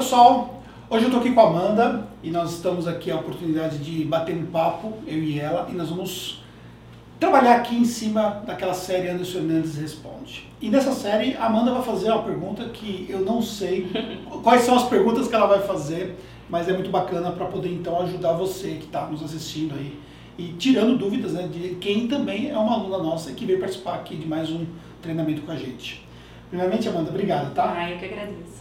[0.00, 4.02] pessoal, hoje eu estou aqui com a Amanda e nós estamos aqui a oportunidade de
[4.02, 6.42] bater um papo, eu e ela, e nós vamos
[7.18, 10.48] trabalhar aqui em cima daquela série Anderson Hernandes Responde.
[10.58, 13.90] E nessa série a Amanda vai fazer uma pergunta que eu não sei
[14.42, 16.16] quais são as perguntas que ela vai fazer,
[16.48, 20.00] mas é muito bacana para poder então ajudar você que está nos assistindo aí
[20.38, 24.16] e tirando dúvidas né, de quem também é uma aluna nossa que veio participar aqui
[24.16, 24.64] de mais um
[25.02, 26.02] treinamento com a gente.
[26.48, 27.74] Primeiramente, Amanda, obrigado, tá?
[27.76, 28.60] Ah, eu que agradeço.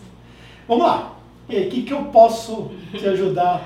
[0.68, 1.19] Vamos lá.
[1.50, 3.64] E aí, o que, que eu posso te ajudar?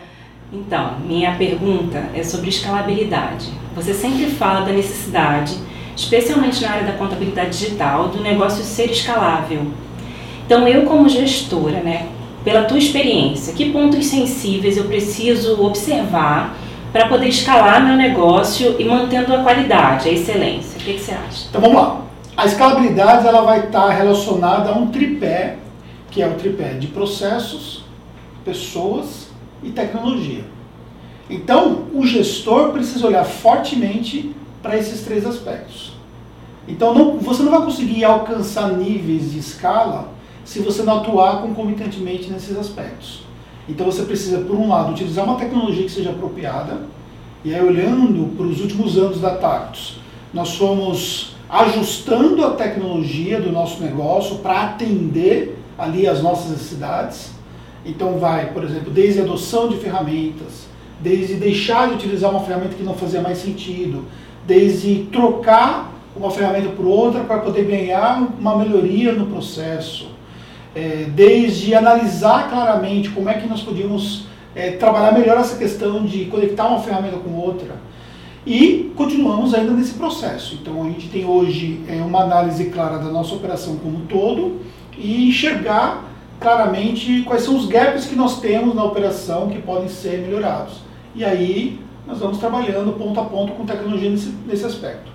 [0.54, 3.50] Então, minha pergunta é sobre escalabilidade.
[3.76, 5.58] Você sempre fala da necessidade,
[5.94, 9.68] especialmente na área da contabilidade digital, do negócio ser escalável.
[10.46, 12.08] Então, eu como gestora, né,
[12.46, 16.56] pela tua experiência, que pontos sensíveis eu preciso observar
[16.94, 20.80] para poder escalar meu negócio e mantendo a qualidade, a excelência?
[20.80, 21.48] O que, que você acha?
[21.50, 22.02] Então vamos lá.
[22.38, 25.58] A escalabilidade ela vai estar relacionada a um tripé
[26.14, 27.84] que é o tripé de processos,
[28.46, 29.30] pessoas
[29.64, 30.46] e tecnologia.
[31.28, 35.94] Então, o gestor precisa olhar fortemente para esses três aspectos.
[36.68, 40.14] Então, não, você não vai conseguir alcançar níveis de escala
[40.46, 43.24] se você não atuar concomitantemente nesses aspectos.
[43.68, 46.82] Então, você precisa, por um lado, utilizar uma tecnologia que seja apropriada,
[47.44, 49.98] e aí, olhando para os últimos anos da Tactus,
[50.32, 57.32] nós fomos ajustando a tecnologia do nosso negócio para atender ali as nossas necessidades.
[57.86, 60.68] Então vai, por exemplo, desde a adoção de ferramentas,
[61.00, 64.06] desde deixar de utilizar uma ferramenta que não fazia mais sentido,
[64.48, 70.08] desde trocar uma ferramenta por outra para poder ganhar uma melhoria no processo,
[70.76, 76.26] é, desde analisar claramente como é que nós podíamos é, trabalhar melhor essa questão de
[76.26, 77.76] conectar uma ferramenta com outra.
[78.46, 80.58] E continuamos ainda nesse processo.
[80.62, 84.60] Então a gente tem hoje é, uma análise clara da nossa operação como um todo,
[84.98, 86.04] e enxergar
[86.40, 90.82] claramente quais são os gaps que nós temos na operação que podem ser melhorados.
[91.16, 95.12] E aí nós vamos trabalhando ponto a ponto com tecnologia nesse, nesse aspecto.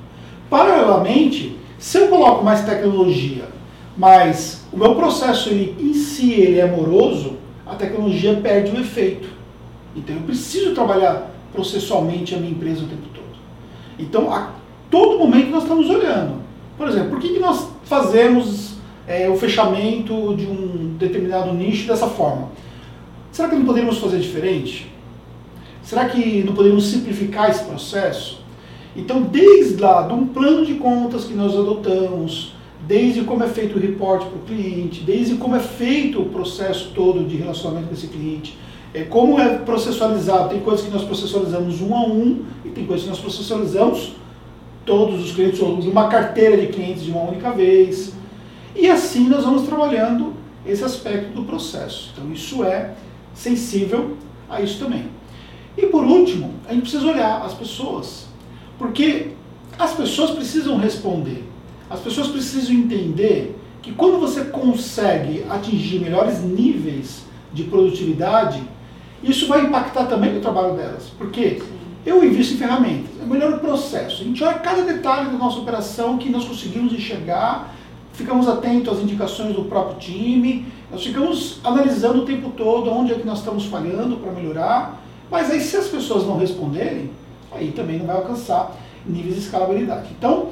[0.48, 3.45] Paralelamente, se eu coloco mais tecnologia,
[3.97, 7.36] mas o meu processo ele, em si ele é moroso,
[7.67, 9.29] a tecnologia perde o efeito.
[9.95, 13.27] Então eu preciso trabalhar processualmente a minha empresa o tempo todo.
[13.98, 14.52] Então a
[14.91, 16.36] todo momento nós estamos olhando.
[16.79, 18.67] Por exemplo, por que, que nós fazemos
[19.08, 22.51] é, o fechamento de um determinado nicho dessa forma.
[23.33, 24.92] Será que não poderíamos fazer diferente?
[25.83, 28.42] Será que não poderíamos simplificar esse processo?
[28.95, 32.52] Então, desde lá, de um plano de contas que nós adotamos,
[32.86, 36.92] desde como é feito o report para o cliente, desde como é feito o processo
[36.95, 38.58] todo de relacionamento com esse cliente,
[38.92, 40.51] é, como é processualizado.
[40.51, 44.13] Tem coisas que nós processualizamos um a um e tem coisas que nós processualizamos
[44.85, 48.17] todos os clientes, ou uma carteira de clientes de uma única vez.
[48.78, 50.34] E assim nós vamos trabalhando
[50.64, 52.12] esse aspecto do processo.
[52.12, 52.94] Então isso é
[53.34, 54.16] sensível
[54.48, 55.06] a isso também.
[55.77, 58.27] E por último, a gente precisa olhar as pessoas,
[58.78, 59.33] porque
[59.77, 61.44] as pessoas precisam responder,
[61.90, 67.22] as pessoas precisam entender que quando você consegue atingir melhores níveis
[67.52, 68.62] de produtividade,
[69.22, 71.10] isso vai impactar também no trabalho delas.
[71.18, 71.60] Porque
[72.06, 74.22] eu invisto em ferramentas, é melhor o processo.
[74.22, 77.74] A gente olha cada detalhe da nossa operação que nós conseguimos enxergar
[78.18, 83.14] ficamos atentos às indicações do próprio time, nós ficamos analisando o tempo todo onde é
[83.14, 87.11] que nós estamos falhando para melhorar, mas aí se as pessoas não responderem,
[87.52, 88.77] aí também não vai alcançar
[89.07, 90.08] níveis de escalabilidade.
[90.18, 90.48] Então,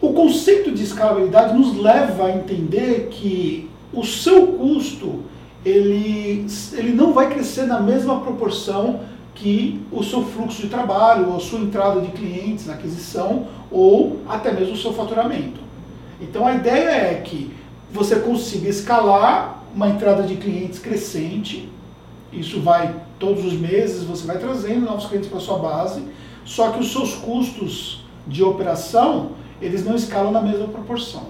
[0.00, 5.24] o conceito de escalabilidade nos leva a entender que o seu custo
[5.62, 9.00] ele, ele não vai crescer na mesma proporção
[9.34, 14.20] que o seu fluxo de trabalho, ou a sua entrada de clientes na aquisição, ou
[14.26, 15.63] até mesmo o seu faturamento.
[16.20, 17.54] Então a ideia é que
[17.92, 21.68] você consiga escalar uma entrada de clientes crescente,
[22.32, 26.02] isso vai todos os meses, você vai trazendo novos clientes para sua base,
[26.44, 29.30] só que os seus custos de operação,
[29.60, 31.26] eles não escalam na mesma proporção.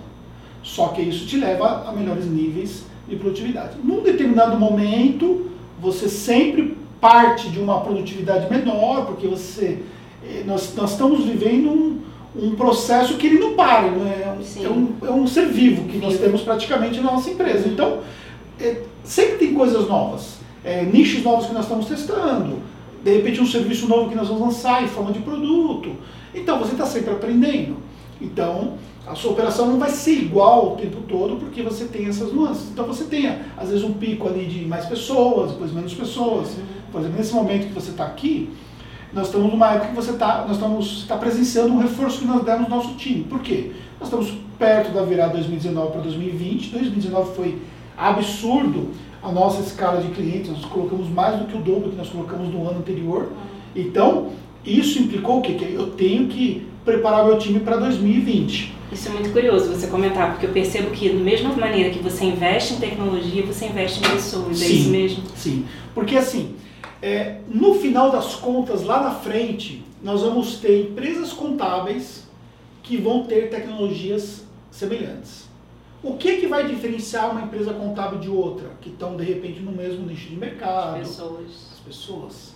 [0.62, 3.76] Só que isso te leva a melhores níveis de produtividade.
[3.82, 9.82] Num determinado momento, você sempre parte de uma produtividade menor, porque você
[10.26, 12.00] eh, nós, nós estamos vivendo um,
[12.36, 14.36] um processo que ele não para, né?
[14.62, 17.68] é, um, é um ser vivo que nós temos praticamente na nossa empresa.
[17.68, 18.00] Então,
[18.60, 22.58] é, sempre tem coisas novas, é, nichos novos que nós estamos testando,
[23.04, 25.92] de repente um serviço novo que nós vamos lançar em forma de produto.
[26.34, 27.76] Então, você está sempre aprendendo.
[28.20, 28.74] Então,
[29.06, 32.70] a sua operação não vai ser igual o tempo todo porque você tem essas nuances.
[32.72, 36.48] Então, você tem, às vezes, um pico ali de mais pessoas, depois menos pessoas.
[36.48, 36.64] Uhum.
[36.90, 38.50] Por exemplo, nesse momento que você está aqui,
[39.14, 42.44] nós estamos numa época que você está, nós estamos tá presenciando um reforço que nós
[42.44, 43.22] demos no nosso time.
[43.24, 43.70] Por quê?
[44.00, 46.70] Nós estamos perto da virada 2019 para 2020.
[46.70, 47.58] 2019 foi
[47.96, 48.90] absurdo
[49.22, 52.52] a nossa escala de clientes, nós colocamos mais do que o dobro que nós colocamos
[52.52, 53.30] no ano anterior.
[53.74, 54.30] Então,
[54.64, 55.54] isso implicou o quê?
[55.54, 58.74] Que eu tenho que preparar meu time para 2020.
[58.92, 62.26] Isso é muito curioso você comentar, porque eu percebo que, da mesma maneira que você
[62.26, 65.22] investe em tecnologia, você investe em pessoas, sim, é isso mesmo?
[65.34, 65.64] Sim,
[65.94, 66.54] porque assim,
[67.04, 72.26] é, no final das contas, lá na frente, nós vamos ter empresas contábeis
[72.82, 75.44] que vão ter tecnologias semelhantes.
[76.02, 79.70] O que, que vai diferenciar uma empresa contábil de outra, que estão de repente no
[79.70, 80.96] mesmo nicho de mercado?
[80.96, 81.46] As pessoas.
[81.74, 82.54] As pessoas.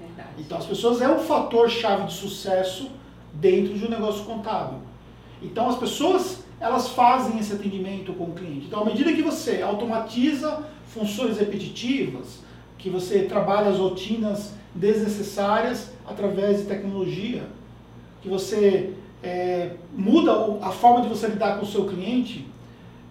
[0.00, 0.30] Verdade.
[0.38, 2.90] Então, as pessoas é um fator chave de sucesso
[3.34, 4.80] dentro de um negócio contábil.
[5.40, 8.66] Então, as pessoas elas fazem esse atendimento com o cliente.
[8.66, 12.45] Então, à medida que você automatiza funções repetitivas,
[12.78, 17.44] que você trabalha as rotinas desnecessárias através de tecnologia,
[18.22, 18.92] que você
[19.22, 20.32] é, muda
[20.62, 22.46] a forma de você lidar com o seu cliente,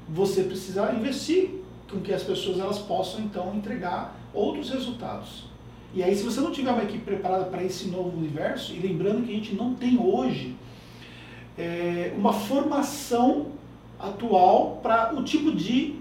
[0.08, 1.50] você precisa investir
[1.90, 5.46] com que as pessoas elas possam então entregar outros resultados.
[5.94, 9.26] E aí, se você não tiver uma equipe preparada para esse novo universo, e lembrando
[9.26, 10.56] que a gente não tem hoje
[11.58, 13.48] é, uma formação
[13.98, 15.96] atual para o tipo de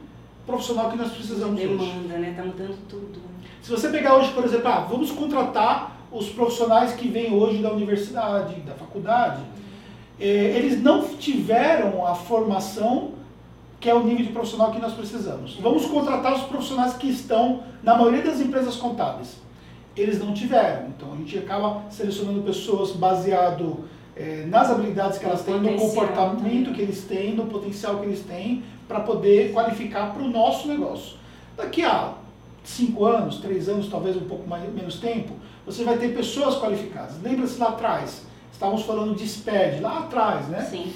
[0.44, 1.92] profissional que nós precisamos Demanda, hoje.
[1.92, 2.34] Demanda, né?
[2.36, 3.33] Tá mudando tudo.
[3.64, 7.72] Se você pegar hoje, por exemplo, ah, vamos contratar os profissionais que vêm hoje da
[7.72, 9.40] universidade, da faculdade,
[10.20, 13.12] é, eles não tiveram a formação
[13.80, 15.56] que é o nível de profissional que nós precisamos.
[15.60, 19.38] Vamos contratar os profissionais que estão na maioria das empresas contábeis.
[19.96, 20.88] Eles não tiveram.
[20.88, 23.84] Então a gente acaba selecionando pessoas baseado
[24.14, 28.20] é, nas habilidades que elas têm, no comportamento que eles têm, no potencial que eles
[28.20, 31.16] têm, para poder qualificar para o nosso negócio.
[31.56, 32.23] Daqui a
[32.64, 35.34] cinco anos, três anos, talvez um pouco mais, menos tempo,
[35.64, 37.20] você vai ter pessoas qualificadas.
[37.22, 40.62] Lembra-se lá atrás, estávamos falando de SPED, lá atrás, né?
[40.62, 40.92] Sim.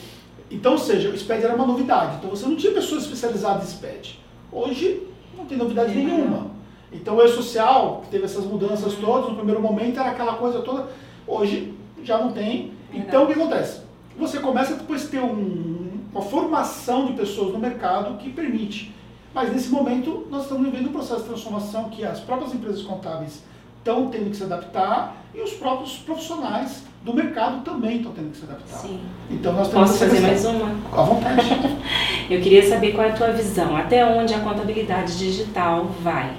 [0.50, 2.16] Então, ou seja, o SPED era uma novidade.
[2.16, 4.18] Então você não tinha pessoas especializadas em SPED.
[4.50, 5.06] Hoje
[5.36, 6.06] não tem novidade Sim.
[6.06, 6.50] nenhuma.
[6.90, 9.00] Então o E-Social, que teve essas mudanças uhum.
[9.02, 10.88] todas, no primeiro momento era aquela coisa toda,
[11.26, 12.72] hoje já não tem.
[12.92, 13.82] Então o que acontece?
[14.18, 18.94] Você começa depois a ter um, uma formação de pessoas no mercado que permite
[19.34, 23.42] mas nesse momento nós estamos vivendo um processo de transformação que as próprias empresas contábeis
[23.78, 28.38] estão tendo que se adaptar e os próprios profissionais do mercado também estão tendo que
[28.38, 28.78] se adaptar.
[28.78, 29.00] Sim.
[29.30, 30.70] Então nós temos Posso fazer mais uma?
[30.92, 31.48] À vontade.
[32.28, 36.36] Eu queria saber qual é a tua visão, até onde a contabilidade digital vai?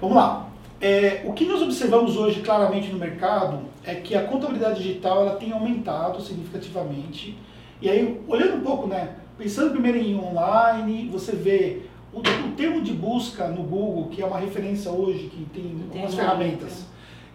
[0.00, 0.48] Vamos lá.
[0.80, 5.36] É, o que nós observamos hoje claramente no mercado é que a contabilidade digital ela
[5.36, 7.36] tem aumentado significativamente.
[7.80, 11.82] E aí, olhando um pouco, né, pensando primeiro em online, você vê
[12.12, 16.00] o, o, termo de busca no Google, que é uma referência hoje, que tem, tem
[16.00, 16.86] algumas ferramentas,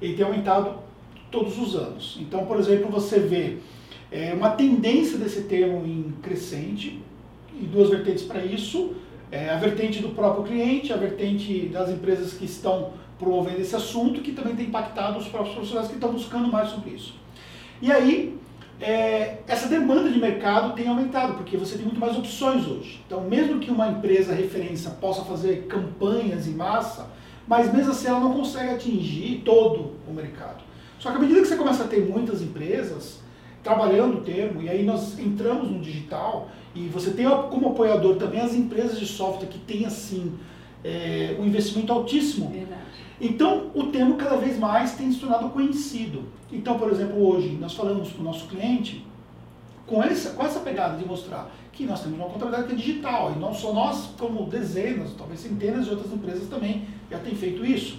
[0.01, 0.75] ele tem aumentado
[1.29, 2.17] todos os anos.
[2.21, 3.57] Então, por exemplo, você vê
[4.11, 7.01] é, uma tendência desse termo em crescente,
[7.59, 8.95] e duas vertentes para isso,
[9.31, 14.21] é, a vertente do próprio cliente, a vertente das empresas que estão promovendo esse assunto,
[14.21, 17.15] que também tem impactado os próprios profissionais que estão buscando mais sobre isso.
[17.81, 18.37] E aí,
[18.81, 23.01] é, essa demanda de mercado tem aumentado, porque você tem muito mais opções hoje.
[23.05, 27.09] Então, mesmo que uma empresa referência possa fazer campanhas em massa,
[27.47, 30.63] mas mesmo assim ela não consegue atingir todo o mercado.
[30.99, 33.21] Só que à medida que você começa a ter muitas empresas
[33.61, 38.41] trabalhando o termo, e aí nós entramos no digital, e você tem como apoiador também
[38.41, 40.33] as empresas de software que têm assim
[40.83, 42.49] é, um investimento altíssimo.
[42.49, 42.81] Verdade.
[43.21, 46.23] Então, o termo cada vez mais tem se tornado conhecido.
[46.51, 49.05] Então, por exemplo, hoje nós falamos para o nosso cliente
[49.85, 53.33] com essa, com essa pegada de mostrar que nós temos uma contabilidade que é digital,
[53.35, 57.65] e não só nós, como dezenas, talvez centenas de outras empresas também já têm feito
[57.65, 57.97] isso.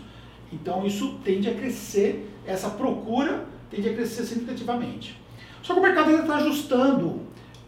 [0.53, 5.19] Então, isso tende a crescer, essa procura tende a crescer significativamente.
[5.63, 7.21] Só que o mercado ainda está ajustando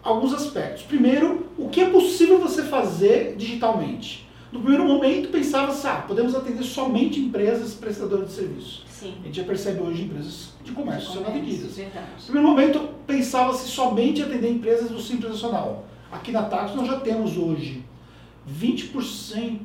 [0.03, 0.83] alguns aspectos.
[0.83, 4.26] Primeiro, o que é possível você fazer digitalmente?
[4.53, 8.85] No primeiro momento pensava-se, ah, podemos atender somente empresas prestadoras de serviço.
[8.89, 9.15] Sim.
[9.21, 11.77] A gente já percebe hoje empresas de comércio, sendo atendidas.
[11.77, 12.07] Verdade.
[12.19, 15.85] No primeiro momento pensava-se somente atender empresas do Simples Nacional.
[16.11, 17.85] Aqui na Tax nós já temos hoje
[18.49, 19.61] 20%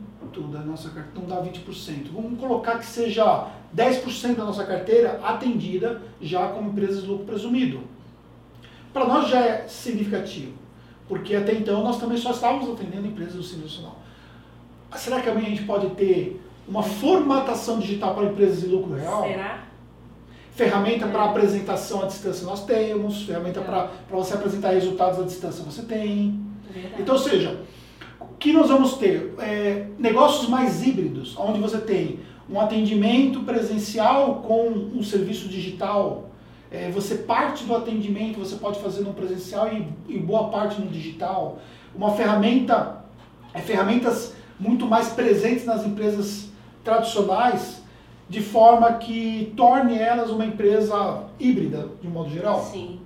[0.51, 2.07] da nossa carteira, não dá 20%.
[2.11, 7.81] Vamos colocar que seja 10% da nossa carteira atendida já como empresas de lucro presumido.
[8.93, 10.53] Para nós já é significativo,
[11.07, 13.99] porque até então nós também só estávamos atendendo empresas do Simples Nacional.
[14.95, 19.23] Será que amanhã a gente pode ter uma formatação digital para empresas de lucro real?
[19.23, 19.63] Será?
[20.51, 21.09] Ferramenta é.
[21.09, 23.63] para apresentação à distância nós temos, ferramenta é.
[23.63, 26.41] para você apresentar resultados à distância você tem.
[26.69, 27.01] Verdade.
[27.01, 27.61] Então, ou seja,
[28.19, 29.33] o que nós vamos ter?
[29.39, 32.19] É, negócios mais híbridos, onde você tem
[32.49, 36.29] um atendimento presencial com um serviço digital.
[36.69, 40.87] É, você parte do atendimento, você pode fazer no presencial e, e boa parte no
[40.87, 41.59] digital.
[41.95, 43.03] Uma ferramenta,
[43.53, 46.49] é, ferramentas muito mais presentes nas empresas
[46.83, 47.81] tradicionais,
[48.29, 52.63] de forma que torne elas uma empresa híbrida, de um modo geral.
[52.63, 52.99] Sim.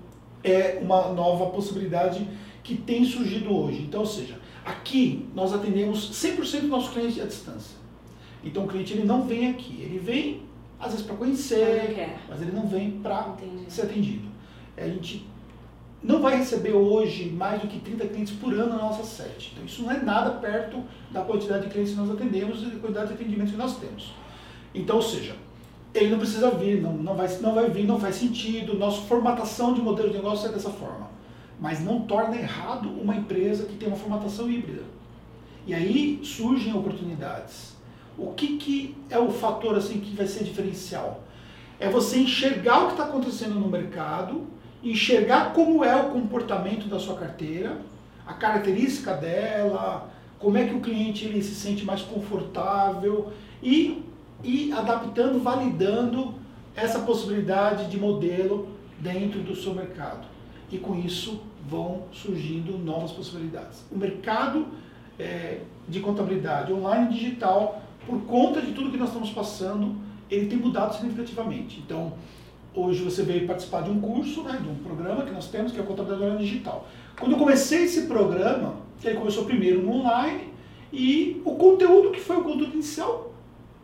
[0.43, 2.27] É uma nova possibilidade
[2.61, 3.81] que tem surgido hoje.
[3.81, 7.77] Então, ou seja, aqui nós atendemos 100% do nosso cliente à distância.
[8.43, 10.41] Então o cliente ele não vem aqui, ele vem
[10.79, 13.35] às vezes para conhecer, mas ele não vem para
[13.67, 14.27] ser atendido.
[14.77, 15.25] A gente
[16.05, 19.51] não vai receber hoje mais do que 30 clientes por ano na nossa sede.
[19.53, 22.79] Então isso não é nada perto da quantidade de clientes que nós atendemos e da
[22.79, 24.13] quantidade de atendimentos que nós temos.
[24.73, 25.35] Então, ou seja,
[25.93, 29.73] ele não precisa vir, não, não, vai, não vai vir, não faz sentido, nossa formatação
[29.73, 31.09] de modelo de negócio é dessa forma.
[31.59, 34.83] Mas não torna errado uma empresa que tem uma formatação híbrida.
[35.65, 37.75] E aí surgem oportunidades.
[38.15, 41.23] O que, que é o fator assim que vai ser diferencial?
[41.79, 44.53] É você enxergar o que está acontecendo no mercado
[44.85, 47.81] enxergar como é o comportamento da sua carteira,
[48.25, 54.03] a característica dela, como é que o cliente ele se sente mais confortável e,
[54.43, 56.35] e adaptando, validando
[56.75, 60.27] essa possibilidade de modelo dentro do seu mercado.
[60.71, 63.83] E com isso vão surgindo novas possibilidades.
[63.91, 64.67] O mercado
[65.17, 69.95] é, de contabilidade online e digital, por conta de tudo que nós estamos passando,
[70.29, 71.79] ele tem mudado significativamente.
[71.79, 72.13] Então,
[72.75, 75.79] hoje você veio participar de um curso, né, de um programa que nós temos, que
[75.79, 76.87] é a Contabilidade Digital.
[77.17, 80.53] Quando eu comecei esse programa, ele começou primeiro no online
[80.91, 83.33] e o conteúdo que foi o conteúdo inicial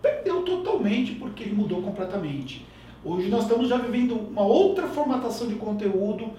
[0.01, 2.65] perdeu totalmente porque ele mudou completamente.
[3.03, 6.31] Hoje nós estamos já vivendo uma outra formatação de conteúdo,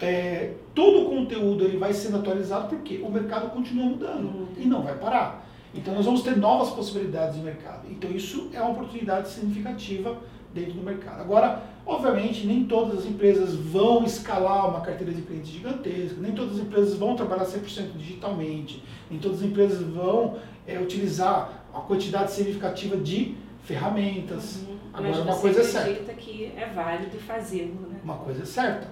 [0.00, 4.48] é, todo o conteúdo ele vai sendo atualizado porque o mercado continua mudando uhum.
[4.56, 5.46] e não vai parar.
[5.74, 7.86] Então nós vamos ter novas possibilidades de mercado.
[7.90, 10.18] Então isso é uma oportunidade significativa
[10.54, 11.20] dentro do mercado.
[11.20, 16.56] Agora, obviamente, nem todas as empresas vão escalar uma carteira de clientes gigantesca, nem todas
[16.56, 22.32] as empresas vão trabalhar 100% digitalmente, nem todas as empresas vão é, utilizar a quantidade
[22.32, 24.56] significativa de ferramentas.
[24.56, 24.76] Uhum.
[24.92, 26.12] Agora, Mas uma coisa é certa.
[26.12, 27.98] que é válido fazê-lo, né?
[28.04, 28.88] Uma coisa é certa.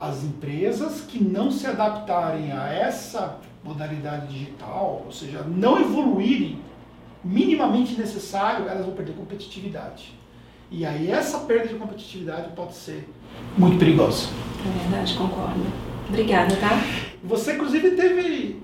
[0.00, 6.60] As empresas que não se adaptarem a essa modalidade digital, ou seja, não evoluírem
[7.22, 10.17] minimamente necessário, elas vão perder competitividade.
[10.70, 13.08] E aí essa perda de competitividade pode ser
[13.56, 14.28] muito perigosa.
[14.66, 15.60] É verdade, concordo.
[16.08, 16.82] Obrigada, tá?
[17.24, 18.56] Você inclusive teve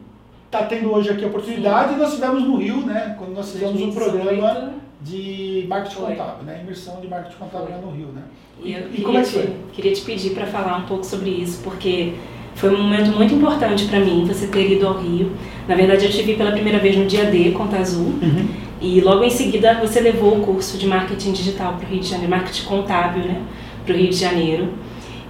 [0.51, 1.95] tá tendo hoje aqui a oportunidade Sim.
[1.97, 3.91] e nós tivemos no Rio, né, quando nós fizemos 2018.
[3.91, 6.15] um programa de marketing foi.
[6.15, 8.23] contábil, né, imersão de marketing contábil no Rio, né?
[8.63, 9.43] E, eu e como é que foi?
[9.43, 12.15] Te, queria te pedir para falar um pouco sobre isso, porque
[12.55, 15.33] foi um momento muito importante para mim você ter ido ao Rio.
[15.67, 18.07] Na verdade, eu te vi pela primeira vez no dia D, Conta Azul.
[18.07, 18.49] Uhum.
[18.85, 22.07] E logo em seguida você levou o curso de marketing digital para o Rio de
[22.07, 23.41] Janeiro, marketing contábil, né,
[23.83, 24.75] para o Rio de Janeiro.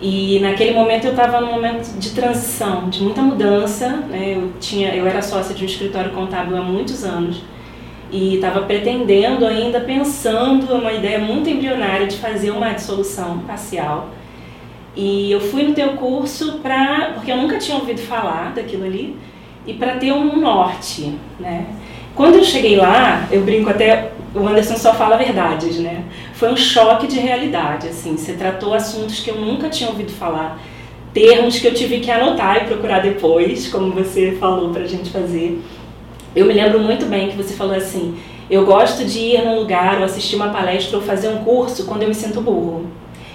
[0.02, 3.90] E naquele momento eu estava num momento de transição, de muita mudança.
[4.10, 4.34] Né?
[4.36, 7.42] Eu tinha, eu era sócia de um escritório contábil há muitos anos
[8.10, 14.10] e estava pretendendo ainda pensando uma ideia muito embrionária de fazer uma dissolução parcial.
[14.96, 19.16] E eu fui no teu curso para porque eu nunca tinha ouvido falar daquilo ali
[19.64, 21.66] e para ter um norte, né?
[22.14, 26.04] Quando eu cheguei lá, eu brinco até, o Anderson só fala verdades, né?
[26.34, 28.16] Foi um choque de realidade, assim.
[28.16, 30.60] Você tratou assuntos que eu nunca tinha ouvido falar,
[31.12, 35.60] termos que eu tive que anotar e procurar depois, como você falou pra gente fazer.
[36.34, 38.16] Eu me lembro muito bem que você falou assim:
[38.50, 42.02] eu gosto de ir num lugar ou assistir uma palestra ou fazer um curso quando
[42.02, 42.86] eu me sinto burro.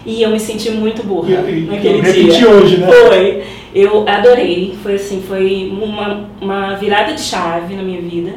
[0.05, 2.49] E eu me senti muito burra e, naquele eu dia.
[2.49, 2.87] hoje, né?
[2.87, 3.43] Foi.
[3.75, 4.77] Eu adorei.
[4.81, 8.33] Foi assim, foi uma, uma virada de chave na minha vida.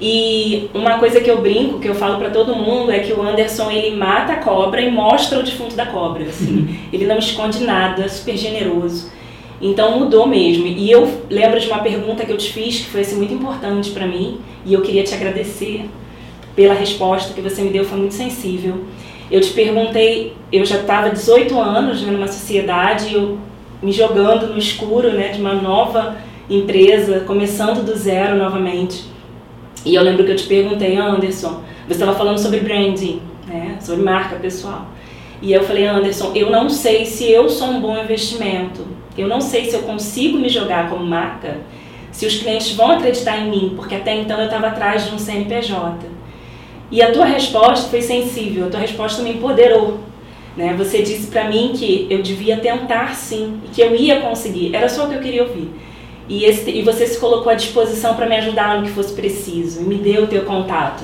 [0.00, 3.22] E uma coisa que eu brinco, que eu falo para todo mundo, é que o
[3.22, 6.24] Anderson ele mata a cobra e mostra o defunto da cobra.
[6.24, 6.78] Assim.
[6.90, 9.10] Ele não esconde nada, super generoso.
[9.60, 10.66] Então mudou mesmo.
[10.66, 13.90] E eu lembro de uma pergunta que eu te fiz que foi assim, muito importante
[13.90, 15.84] para mim e eu queria te agradecer
[16.56, 18.84] pela resposta que você me deu, foi muito sensível.
[19.30, 23.38] Eu te perguntei, eu já estava 18 anos né, numa sociedade, eu
[23.82, 26.16] me jogando no escuro né, de uma nova
[26.48, 29.09] empresa, começando do zero novamente.
[29.84, 34.02] E eu lembro que eu te perguntei, Anderson, você estava falando sobre branding, né, sobre
[34.02, 34.86] marca pessoal.
[35.42, 38.86] E eu falei, Anderson, eu não sei se eu sou um bom investimento.
[39.16, 41.58] Eu não sei se eu consigo me jogar como marca,
[42.12, 45.18] se os clientes vão acreditar em mim, porque até então eu estava atrás de um
[45.18, 46.08] CNPJ.
[46.90, 50.00] E a tua resposta foi sensível, a tua resposta me empoderou.
[50.56, 50.74] Né?
[50.76, 54.74] Você disse para mim que eu devia tentar sim, que eu ia conseguir.
[54.74, 55.70] Era só o que eu queria ouvir.
[56.30, 59.80] E, esse, e você se colocou à disposição para me ajudar no que fosse preciso,
[59.80, 61.02] e me deu o teu contato.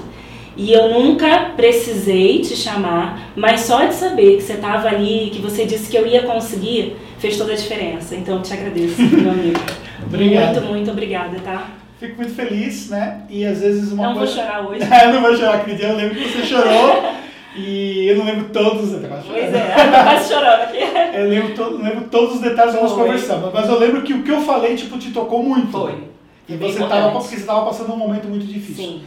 [0.57, 5.43] E eu nunca precisei te chamar, mas só de saber que você estava ali, que
[5.43, 8.15] você disse que eu ia conseguir, fez toda a diferença.
[8.15, 9.59] Então, te agradeço, meu amigo.
[10.07, 10.61] Obrigado.
[10.61, 11.71] Muito, muito obrigada, tá?
[11.99, 13.23] Fico muito feliz, né?
[13.29, 14.33] E às vezes uma não coisa...
[14.33, 14.81] vou chorar hoje.
[15.13, 17.17] Não vou chorar, aquele dia eu lembro que você chorou.
[17.57, 19.25] e eu não lembro todos os detalhes.
[19.27, 20.79] Pois é, quase chorando aqui.
[21.15, 21.71] Eu lembro, to...
[21.71, 23.05] não lembro todos os detalhes que nós Foi.
[23.05, 25.73] conversamos, mas eu lembro que o que eu falei, tipo, te tocou muito.
[25.73, 26.05] Foi.
[26.49, 28.85] E Foi você tava, porque você estava passando um momento muito difícil.
[28.85, 29.03] Sim.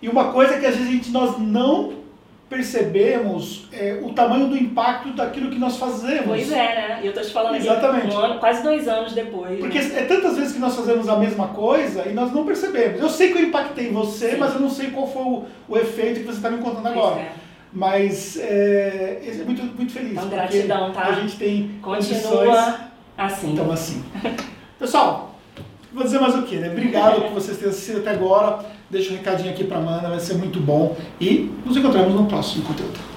[0.00, 2.02] E uma coisa que às vezes a gente, nós não
[2.52, 6.26] percebemos é o tamanho do impacto daquilo que nós fazemos.
[6.26, 7.00] Pois é, né?
[7.02, 8.14] E eu tô te falando aqui Exatamente.
[8.14, 9.58] um ano, quase dois anos depois.
[9.58, 10.00] Porque né?
[10.00, 13.00] é tantas vezes que nós fazemos a mesma coisa e nós não percebemos.
[13.00, 14.36] Eu sei que eu impactei você, Sim.
[14.36, 16.96] mas eu não sei qual foi o, o efeito que você está me contando Pois
[16.96, 17.20] agora.
[17.20, 17.32] é.
[17.72, 20.12] Mas é, é muito, muito feliz.
[20.12, 21.06] Então, gratidão, tá?
[21.06, 21.78] A gente tem.
[21.80, 22.80] Continua
[23.16, 23.52] assim.
[23.52, 24.04] Então, assim.
[24.78, 25.38] Pessoal,
[25.92, 26.70] vou dizer mais o quê, né?
[26.70, 28.64] Obrigado por vocês terem assistido até agora.
[28.90, 30.96] Deixa um recadinho aqui para Amanda, vai ser muito bom.
[31.18, 33.11] E nos encontramos no próximo conteúdo.